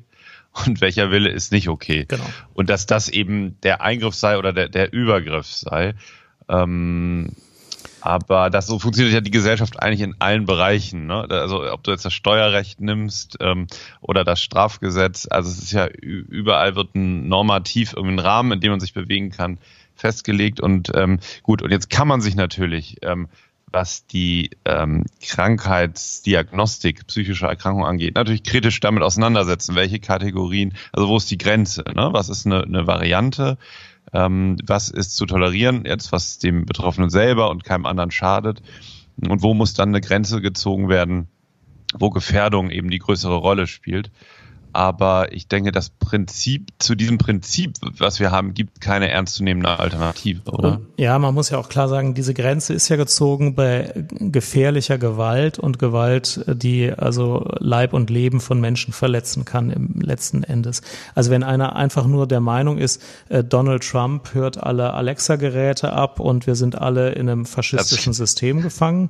[0.65, 2.05] und welcher Wille ist nicht okay.
[2.07, 2.23] Genau.
[2.53, 5.93] Und dass das eben der Eingriff sei oder der, der Übergriff sei.
[6.49, 7.29] Ähm,
[8.01, 11.07] aber das so funktioniert ja die Gesellschaft eigentlich in allen Bereichen.
[11.07, 11.27] Ne?
[11.29, 13.67] Also ob du jetzt das Steuerrecht nimmst ähm,
[14.01, 18.71] oder das Strafgesetz, also es ist ja überall wird ein normativ irgendein Rahmen, in dem
[18.71, 19.59] man sich bewegen kann,
[19.95, 20.59] festgelegt.
[20.59, 23.27] Und ähm, gut, und jetzt kann man sich natürlich, ähm,
[23.67, 31.17] was die ähm, Krankheitsdiagnostik psychischer Erkrankung angeht, natürlich kritisch damit auseinandersetzen, welche Kategorien, also wo
[31.17, 32.09] ist die Grenze, ne?
[32.11, 33.57] was ist eine, eine Variante,
[34.13, 38.61] ähm, was ist zu tolerieren, jetzt was dem Betroffenen selber und keinem anderen schadet
[39.17, 41.27] und wo muss dann eine Grenze gezogen werden,
[41.97, 44.11] wo Gefährdung eben die größere Rolle spielt.
[44.73, 50.41] Aber ich denke, das Prinzip, zu diesem Prinzip, was wir haben, gibt keine ernstzunehmende Alternative,
[50.51, 50.81] oder?
[50.97, 55.59] Ja, man muss ja auch klar sagen, diese Grenze ist ja gezogen bei gefährlicher Gewalt
[55.59, 60.81] und Gewalt, die also Leib und Leben von Menschen verletzen kann im letzten Endes.
[61.15, 66.19] Also wenn einer einfach nur der Meinung ist, äh, Donald Trump hört alle Alexa-Geräte ab
[66.19, 69.09] und wir sind alle in einem faschistischen das System gefangen,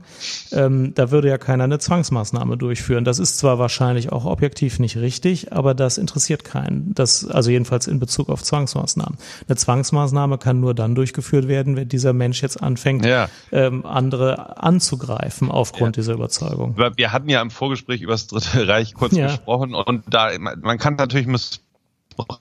[0.52, 3.04] ähm, da würde ja keiner eine Zwangsmaßnahme durchführen.
[3.04, 6.94] Das ist zwar wahrscheinlich auch objektiv nicht richtig, aber das interessiert keinen.
[6.94, 9.18] Das, also jedenfalls in Bezug auf Zwangsmaßnahmen.
[9.48, 13.30] Eine Zwangsmaßnahme kann nur dann durchgeführt werden, wenn dieser Mensch jetzt anfängt, ja.
[13.52, 16.02] ähm, andere anzugreifen aufgrund ja.
[16.02, 16.78] dieser Überzeugung.
[16.78, 19.28] Wir hatten ja im Vorgespräch über das Dritte Reich kurz ja.
[19.28, 22.40] gesprochen und da, man kann natürlich Missbrauch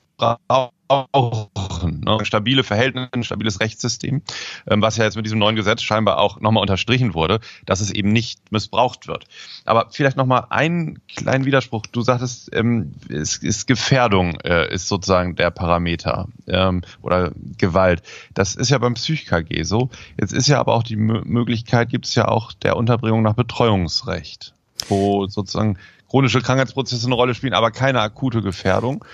[0.90, 2.00] missbrauchen.
[2.00, 2.24] Ne?
[2.24, 4.22] Stabile Verhältnisse, ein stabiles Rechtssystem,
[4.66, 7.90] ähm, was ja jetzt mit diesem neuen Gesetz scheinbar auch nochmal unterstrichen wurde, dass es
[7.90, 9.24] eben nicht missbraucht wird.
[9.64, 11.82] Aber vielleicht nochmal einen kleinen Widerspruch.
[11.92, 18.02] Du sagtest, ähm, es ist Gefährdung äh, ist sozusagen der Parameter ähm, oder Gewalt.
[18.34, 19.90] Das ist ja beim Psych-KG so.
[20.18, 23.34] Jetzt ist ja aber auch die M Möglichkeit, gibt es ja auch der Unterbringung nach
[23.34, 24.54] Betreuungsrecht,
[24.88, 25.76] wo sozusagen
[26.08, 29.04] chronische Krankheitsprozesse eine Rolle spielen, aber keine akute Gefährdung.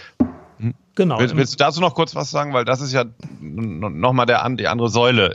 [0.97, 1.21] Genau.
[1.21, 2.53] Willst, willst, du dazu noch kurz was sagen?
[2.53, 3.05] Weil das ist ja
[3.41, 5.35] nochmal die andere Säule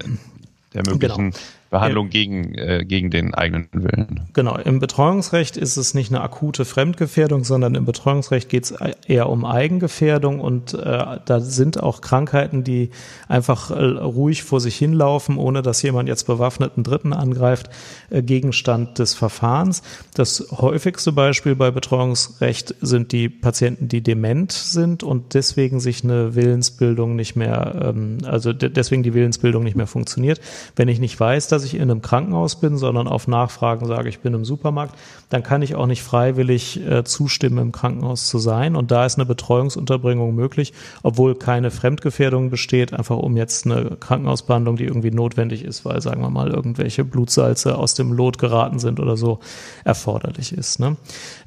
[0.74, 1.38] der möglichen genau.
[1.72, 4.28] Behandlung gegen, äh, gegen den eigenen Willen.
[4.34, 8.74] Genau, im Betreuungsrecht ist es nicht eine akute Fremdgefährdung, sondern im Betreuungsrecht geht es
[9.08, 12.90] eher um Eigengefährdung und äh, da sind auch Krankheiten, die
[13.30, 17.70] einfach äh, ruhig vor sich hinlaufen, ohne dass jemand jetzt bewaffneten Dritten angreift,
[18.10, 19.82] äh, Gegenstand des Verfahrens.
[20.14, 26.36] Das häufigste Beispiel bei Betreuungsrecht sind die Patienten, die dement sind und deswegen sich eine
[26.36, 30.42] Willensbildung nicht mehr, ähm, also deswegen die Willensbildung nicht mehr funktioniert.
[30.76, 34.10] Wenn ich nicht weiß, dass dass ich in einem Krankenhaus bin, sondern auf Nachfragen sage,
[34.10, 34.96] ich bin im Supermarkt,
[35.30, 38.76] dann kann ich auch nicht freiwillig äh, zustimmen, im Krankenhaus zu sein.
[38.76, 44.76] Und da ist eine Betreuungsunterbringung möglich, obwohl keine Fremdgefährdung besteht, einfach um jetzt eine Krankenhausbehandlung,
[44.76, 49.00] die irgendwie notwendig ist, weil, sagen wir mal, irgendwelche Blutsalze aus dem Lot geraten sind
[49.00, 49.40] oder so,
[49.84, 50.80] erforderlich ist.
[50.80, 50.98] Ne?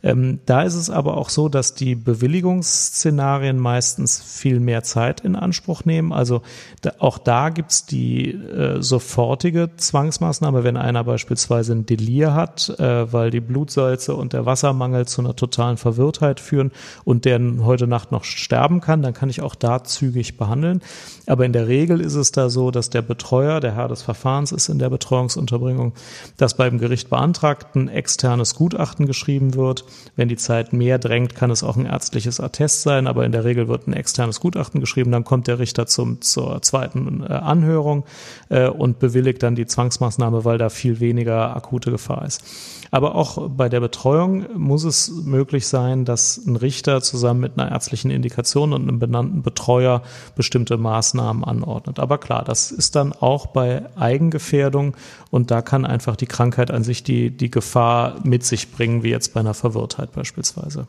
[0.05, 5.35] Ähm, da ist es aber auch so, dass die Bewilligungsszenarien meistens viel mehr Zeit in
[5.35, 6.13] Anspruch nehmen.
[6.13, 6.43] Also
[6.83, 12.69] da, auch da gibt's die äh, sofortige Zwang Zwangsmaßnahme, wenn einer beispielsweise ein Delir hat,
[12.79, 16.73] äh, weil die Blutsalze und der Wassermangel zu einer totalen Verwirrtheit führen
[17.05, 20.83] und der heute Nacht noch sterben kann, dann kann ich auch da zügig behandeln.
[21.27, 24.53] Aber in der Regel ist es da so, dass der Betreuer, der Herr des Verfahrens
[24.53, 25.95] ist in der Betreuungsunterbringung,
[26.37, 29.87] dass beim Gericht beantragt ein externes Gutachten geschrieben wird.
[30.17, 33.45] Wenn die Zeit mehr drängt, kann es auch ein ärztliches Attest sein, aber in der
[33.45, 35.13] Regel wird ein externes Gutachten geschrieben.
[35.13, 38.05] Dann kommt der Richter zum, zur zweiten äh, Anhörung
[38.51, 42.43] äh, und bewilligt dann die Zwangs Zwangsmaßnahme, weil da viel weniger akute Gefahr ist.
[42.91, 47.71] Aber auch bei der Betreuung muss es möglich sein, dass ein Richter zusammen mit einer
[47.71, 50.03] ärztlichen Indikation und einem benannten Betreuer
[50.37, 51.99] bestimmte Maßnahmen anordnet.
[51.99, 54.95] Aber klar, das ist dann auch bei Eigengefährdung
[55.31, 59.11] und da kann einfach die Krankheit an sich die, die Gefahr mit sich bringen, wie
[59.11, 60.87] jetzt bei einer Verwirrtheit beispielsweise.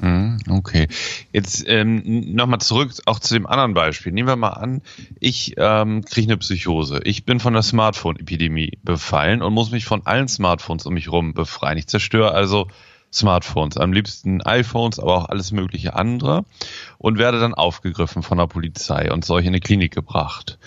[0.00, 0.88] Mhm, okay.
[1.32, 4.12] Jetzt ähm, nochmal zurück auch zu dem anderen Beispiel.
[4.12, 4.80] Nehmen wir mal an,
[5.18, 7.00] ich ähm, kriege eine Psychose.
[7.04, 11.34] Ich bin von der Smartphone-Epidemie befallen und muss mich von allen Smartphones um mich herum
[11.34, 11.76] befreien.
[11.76, 12.68] Ich zerstöre also
[13.12, 16.44] Smartphones, am liebsten iPhones, aber auch alles mögliche andere
[16.98, 20.58] und werde dann aufgegriffen von der Polizei und solch in eine Klinik gebracht.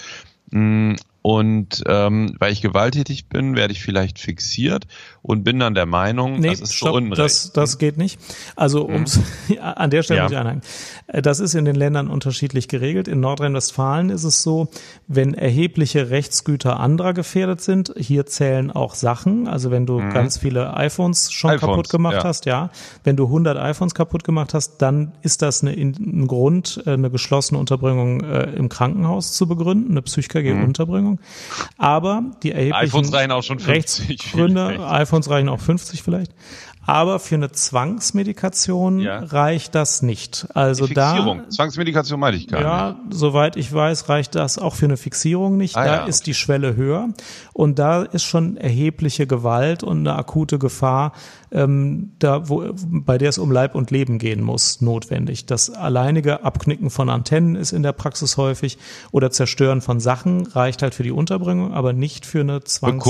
[1.23, 4.87] Und ähm, weil ich gewalttätig bin, werde ich vielleicht fixiert
[5.21, 7.17] und bin dann der Meinung, nee, das ist stopp, so Unrecht.
[7.17, 8.19] Das, das geht nicht.
[8.57, 8.93] Also mhm.
[8.93, 9.21] ums,
[9.61, 10.23] an der Stelle ja.
[10.23, 10.61] muss ich einhaken.
[11.07, 13.07] Äh, das ist in den Ländern unterschiedlich geregelt.
[13.07, 14.67] In Nordrhein-Westfalen ist es so,
[15.07, 19.47] wenn erhebliche Rechtsgüter anderer gefährdet sind, hier zählen auch Sachen.
[19.47, 20.11] Also wenn du mhm.
[20.11, 22.23] ganz viele iPhones schon iPhones, kaputt gemacht ja.
[22.25, 22.69] hast, ja.
[23.05, 27.09] Wenn du 100 iPhones kaputt gemacht hast, dann ist das eine, ein Grund, äh, eine
[27.09, 31.12] geschlossene Unterbringung äh, im Krankenhaus zu begründen, eine Psych-KG-Unterbringung.
[31.13, 31.19] Ahnung.
[31.77, 34.09] Aber die erheblichen iPhones reichen auch schon 50.
[34.09, 36.31] Rechtsgründe, iPhones reichen auch 50 vielleicht.
[36.85, 39.19] Aber für eine Zwangsmedikation ja.
[39.19, 40.47] reicht das nicht.
[40.53, 41.43] Also Fixierung.
[41.43, 42.97] da Zwangsmedikation meine ich gar ja, nicht.
[42.97, 45.77] Ja, soweit ich weiß, reicht das auch für eine Fixierung nicht.
[45.77, 46.31] Ah, da ja, ist okay.
[46.31, 47.09] die Schwelle höher
[47.53, 51.13] und da ist schon erhebliche Gewalt und eine akute Gefahr,
[51.51, 55.45] ähm, da wo, bei der es um Leib und Leben gehen muss, notwendig.
[55.45, 58.77] Das alleinige Abknicken von Antennen ist in der Praxis häufig
[59.11, 63.03] oder Zerstören von Sachen reicht halt für die Unterbringung, aber nicht für eine Zwangs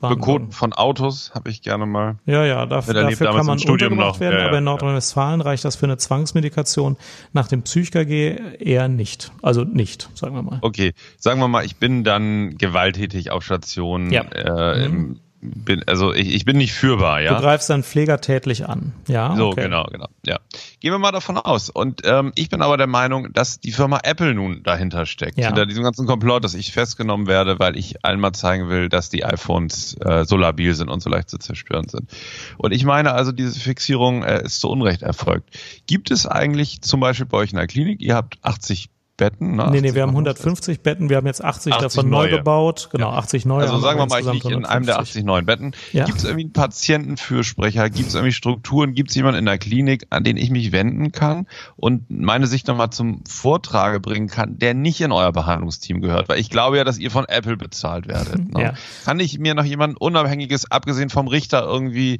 [0.00, 2.16] Bekoten von Autos habe ich gerne mal.
[2.24, 5.46] Ja, ja, dafür, dafür kann man untergebracht werden, ja, ja, aber in Nordrhein-Westfalen ja.
[5.46, 6.96] reicht das für eine Zwangsmedikation
[7.32, 9.32] nach dem PsychKG eher nicht.
[9.42, 10.58] Also nicht, sagen wir mal.
[10.62, 14.94] Okay, sagen wir mal, ich bin dann gewalttätig auf Station äh, mhm.
[14.94, 17.34] im bin, also ich, ich bin nicht führbar, ja.
[17.34, 19.34] Du greifst dann pflegertätlich an, ja.
[19.36, 19.62] So, okay.
[19.62, 20.38] genau, genau, ja.
[20.80, 21.70] Gehen wir mal davon aus.
[21.70, 25.46] Und ähm, ich bin aber der Meinung, dass die Firma Apple nun dahinter steckt, ja.
[25.46, 29.10] hinter diesem ganzen Komplott, dass ich festgenommen werde, weil ich allen mal zeigen will, dass
[29.10, 32.10] die iPhones äh, so labil sind und so leicht zu zerstören sind.
[32.56, 35.56] Und ich meine also, diese Fixierung äh, ist zu Unrecht erfolgt.
[35.86, 39.56] Gibt es eigentlich zum Beispiel bei euch in der Klinik, ihr habt 80 Betten.
[39.56, 39.68] Ne?
[39.70, 42.30] Nee, nee, wir haben 150 Betten, wir haben jetzt 80, 80 davon neue.
[42.30, 42.88] neu gebaut.
[42.90, 43.18] Genau, ja.
[43.18, 43.64] 80 neue.
[43.64, 45.72] Also sagen wir mal, ich liege in einem der 80 neuen Betten.
[45.92, 46.06] Ja.
[46.06, 47.90] Gibt es irgendwie einen Patientenfürsprecher?
[47.90, 48.94] Gibt es irgendwie Strukturen?
[48.94, 52.68] Gibt es jemanden in der Klinik, an den ich mich wenden kann und meine Sicht
[52.68, 56.28] nochmal zum Vortrage bringen kann, der nicht in euer Behandlungsteam gehört?
[56.28, 58.54] Weil ich glaube ja, dass ihr von Apple bezahlt werdet.
[58.54, 58.58] Ne?
[58.68, 58.74] Ja.
[59.04, 62.18] Kann ich mir noch jemand Unabhängiges, abgesehen vom Richter, irgendwie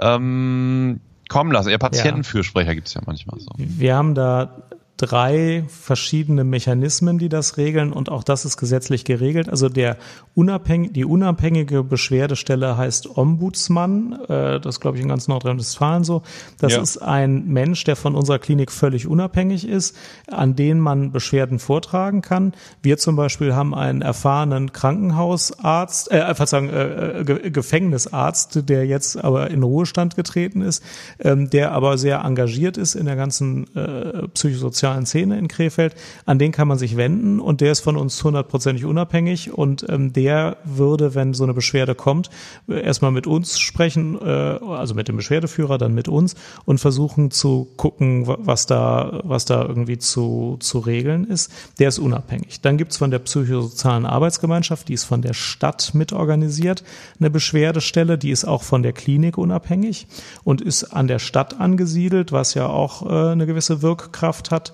[0.00, 1.68] ähm, kommen lassen?
[1.68, 2.74] Ja, Patientenfürsprecher ja.
[2.74, 3.50] gibt es ja manchmal so.
[3.58, 4.64] Wir haben da
[4.96, 9.48] drei verschiedene Mechanismen, die das regeln und auch das ist gesetzlich geregelt.
[9.48, 9.96] Also der
[10.34, 14.20] unabhängig, die unabhängige Beschwerdestelle heißt Ombudsmann.
[14.28, 16.22] Äh, das glaube ich in ganz Nordrhein-Westfalen so.
[16.60, 16.80] Das ja.
[16.80, 19.96] ist ein Mensch, der von unserer Klinik völlig unabhängig ist,
[20.28, 22.52] an den man Beschwerden vortragen kann.
[22.82, 29.50] Wir zum Beispiel haben einen erfahrenen Krankenhausarzt, äh, Verzeihung, äh, äh Gefängnisarzt, der jetzt aber
[29.50, 30.84] in Ruhestand getreten ist,
[31.18, 35.94] ähm, der aber sehr engagiert ist in der ganzen äh, psychosozialen sozialen Szene in Krefeld,
[36.26, 40.12] an den kann man sich wenden und der ist von uns hundertprozentig unabhängig und ähm,
[40.12, 42.28] der würde, wenn so eine Beschwerde kommt,
[42.68, 46.34] erstmal mit uns sprechen, äh, also mit dem Beschwerdeführer, dann mit uns
[46.66, 51.50] und versuchen zu gucken, was da, was da irgendwie zu, zu regeln ist.
[51.78, 52.60] Der ist unabhängig.
[52.60, 56.84] Dann gibt's von der psychosozialen Arbeitsgemeinschaft, die ist von der Stadt mitorganisiert,
[57.18, 60.08] eine Beschwerdestelle, die ist auch von der Klinik unabhängig
[60.44, 64.73] und ist an der Stadt angesiedelt, was ja auch äh, eine gewisse Wirkkraft hat.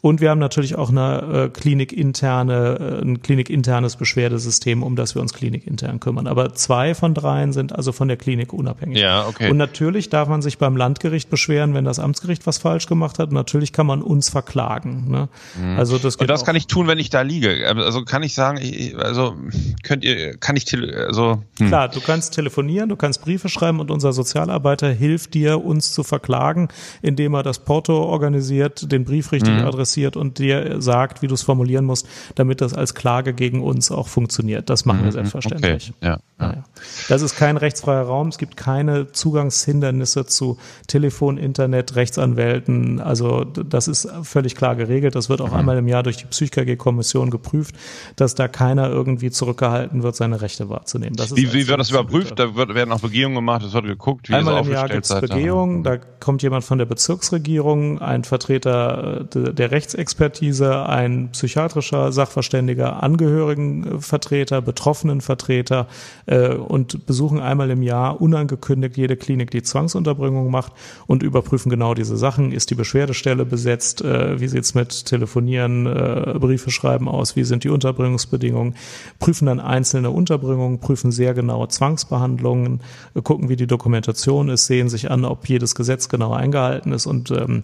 [0.00, 5.22] Und wir haben natürlich auch eine äh, klinikinterne, äh, ein klinikinternes Beschwerdesystem, um das wir
[5.22, 6.28] uns klinikintern kümmern.
[6.28, 8.98] Aber zwei von dreien sind also von der Klinik unabhängig.
[8.98, 9.50] Ja, okay.
[9.50, 13.30] Und natürlich darf man sich beim Landgericht beschweren, wenn das Amtsgericht was falsch gemacht hat.
[13.30, 15.10] Und natürlich kann man uns verklagen.
[15.10, 15.28] Ne?
[15.60, 15.78] Mhm.
[15.78, 16.14] Also das.
[16.14, 17.66] Und das kann ich tun, wenn ich da liege.
[17.66, 18.60] Also kann ich sagen,
[18.98, 19.34] also
[19.82, 20.72] könnt ihr, kann ich,
[21.08, 21.66] also hm.
[21.66, 26.04] klar, du kannst telefonieren, du kannst Briefe schreiben und unser Sozialarbeiter hilft dir, uns zu
[26.04, 26.68] verklagen,
[27.02, 29.64] indem er das Porto organisiert, den Brief richtig mhm.
[29.64, 33.62] adressiert adressiert und dir sagt, wie du es formulieren musst, damit das als Klage gegen
[33.62, 34.68] uns auch funktioniert.
[34.70, 35.92] Das machen wir mhm, selbstverständlich.
[35.96, 36.06] Okay.
[36.06, 36.64] Ja, ja.
[37.08, 38.28] Das ist kein rechtsfreier Raum.
[38.28, 43.00] Es gibt keine Zugangshindernisse zu Telefon, Internet, Rechtsanwälten.
[43.00, 45.14] Also das ist völlig klar geregelt.
[45.14, 45.56] Das wird auch mhm.
[45.56, 47.74] einmal im Jahr durch die PsychKG-Kommission geprüft,
[48.16, 51.16] dass da keiner irgendwie zurückgehalten wird, seine Rechte wahrzunehmen.
[51.34, 52.38] wie, wie wird das überprüft?
[52.38, 55.20] Da wird, werden auch Begehungen gemacht, es wird geguckt, wie einmal im Jahr gibt es
[55.20, 55.82] Begehungen.
[55.82, 64.60] Da kommt jemand von der Bezirksregierung, ein Vertreter äh, der Rechtsexpertise, ein psychiatrischer Sachverständiger, Angehörigenvertreter,
[64.60, 65.86] Betroffenenvertreter
[66.26, 70.72] äh, und besuchen einmal im Jahr unangekündigt jede Klinik, die Zwangsunterbringung macht
[71.06, 72.50] und überprüfen genau diese Sachen.
[72.50, 74.02] Ist die Beschwerdestelle besetzt?
[74.02, 77.36] Äh, wie sieht's mit Telefonieren, äh, Briefe schreiben aus?
[77.36, 78.74] Wie sind die Unterbringungsbedingungen?
[79.20, 82.80] Prüfen dann einzelne Unterbringungen, prüfen sehr genau Zwangsbehandlungen,
[83.22, 87.30] gucken, wie die Dokumentation ist, sehen sich an, ob jedes Gesetz genau eingehalten ist und
[87.30, 87.60] ähm,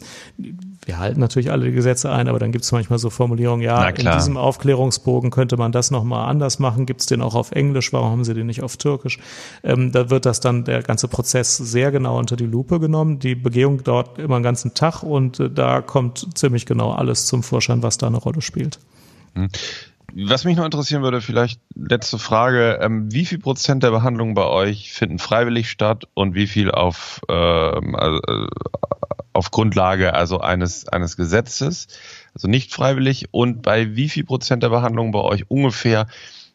[0.87, 3.89] wir halten natürlich alle die Gesetze ein, aber dann gibt es manchmal so Formulierungen, ja,
[3.89, 7.93] in diesem Aufklärungsbogen könnte man das nochmal anders machen, gibt es den auch auf Englisch,
[7.93, 9.19] warum haben sie den nicht auf Türkisch?
[9.63, 13.19] Ähm, da wird das dann, der ganze Prozess sehr genau unter die Lupe genommen.
[13.19, 17.43] Die Begehung dauert immer einen ganzen Tag und äh, da kommt ziemlich genau alles zum
[17.43, 18.79] Vorschein, was da eine Rolle spielt.
[19.35, 19.49] Hm.
[20.17, 24.47] Was mich noch interessieren würde, vielleicht letzte Frage, ähm, wie viel Prozent der Behandlungen bei
[24.47, 28.47] euch finden freiwillig statt und wie viel auf, ähm, also, äh,
[29.35, 31.89] auf Grundlage also eines, eines Gesetzes,
[32.35, 36.07] also nicht freiwillig und bei wie viel Prozent der Behandlungen bei euch ungefähr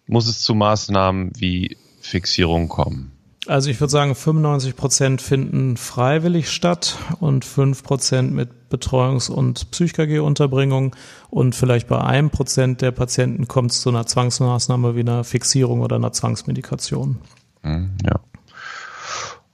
[0.08, 3.12] muss es zu Maßnahmen wie Fixierung kommen?
[3.48, 9.72] Also ich würde sagen, 95 Prozent finden freiwillig statt und 5 Prozent mit Betreuungs- und
[9.72, 10.96] Psych-KG-Unterbringung
[11.30, 15.82] und vielleicht bei einem Prozent der Patienten kommt es zu einer Zwangsmaßnahme wie einer Fixierung
[15.82, 17.18] oder einer Zwangsmedikation.
[17.64, 18.20] Hm, ja.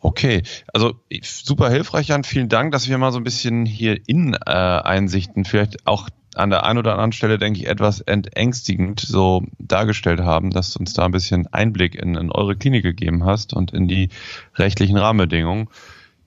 [0.05, 2.23] Okay, also super hilfreich, Jan.
[2.23, 6.63] Vielen Dank, dass wir mal so ein bisschen hier In-Einsichten äh, vielleicht auch an der
[6.63, 11.05] einen oder anderen Stelle, denke ich, etwas entängstigend so dargestellt haben, dass du uns da
[11.05, 14.09] ein bisschen Einblick in, in eure Klinik gegeben hast und in die
[14.53, 15.69] rechtlichen Rahmenbedingungen.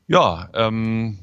[0.09, 1.19] Ja, ähm,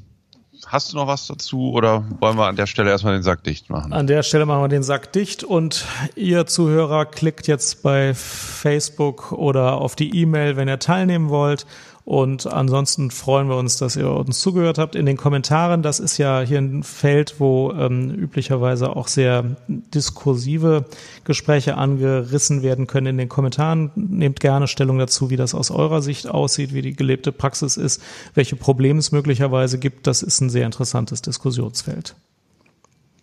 [0.67, 3.69] Hast du noch was dazu oder wollen wir an der Stelle erstmal den Sack dicht
[3.69, 3.93] machen?
[3.93, 9.31] An der Stelle machen wir den Sack dicht und ihr Zuhörer klickt jetzt bei Facebook
[9.31, 11.67] oder auf die E-Mail, wenn ihr teilnehmen wollt
[12.05, 14.95] und ansonsten freuen wir uns, dass ihr uns zugehört habt.
[14.95, 20.85] In den Kommentaren, das ist ja hier ein Feld, wo ähm, üblicherweise auch sehr diskursive
[21.23, 23.07] Gespräche angerissen werden können.
[23.07, 26.95] In den Kommentaren nehmt gerne Stellung dazu, wie das aus eurer Sicht aussieht, wie die
[26.95, 28.03] gelebte Praxis ist,
[28.35, 30.05] welche Probleme es möglicherweise gibt.
[30.05, 32.15] Das ist ein sehr interessantes Diskussionsfeld.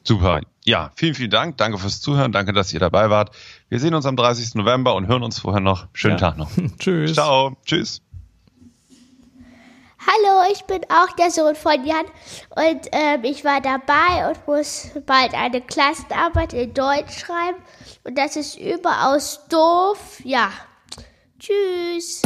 [0.02, 0.40] Super.
[0.64, 1.56] Ja, vielen, vielen Dank.
[1.56, 2.32] Danke fürs Zuhören.
[2.32, 3.30] Danke, dass ihr dabei wart.
[3.68, 4.56] Wir sehen uns am 30.
[4.56, 5.86] November und hören uns vorher noch.
[5.92, 6.30] Schönen ja.
[6.30, 6.50] Tag noch.
[6.80, 7.14] Tschüss.
[7.14, 7.56] Ciao.
[7.64, 8.02] Tschüss.
[10.04, 12.06] Hallo, ich bin auch der Sohn von Jan
[12.56, 17.62] und ähm, ich war dabei und muss bald eine Klassenarbeit in Deutsch schreiben
[18.02, 20.20] und das ist überaus doof.
[20.24, 20.50] Ja,
[21.38, 22.22] tschüss.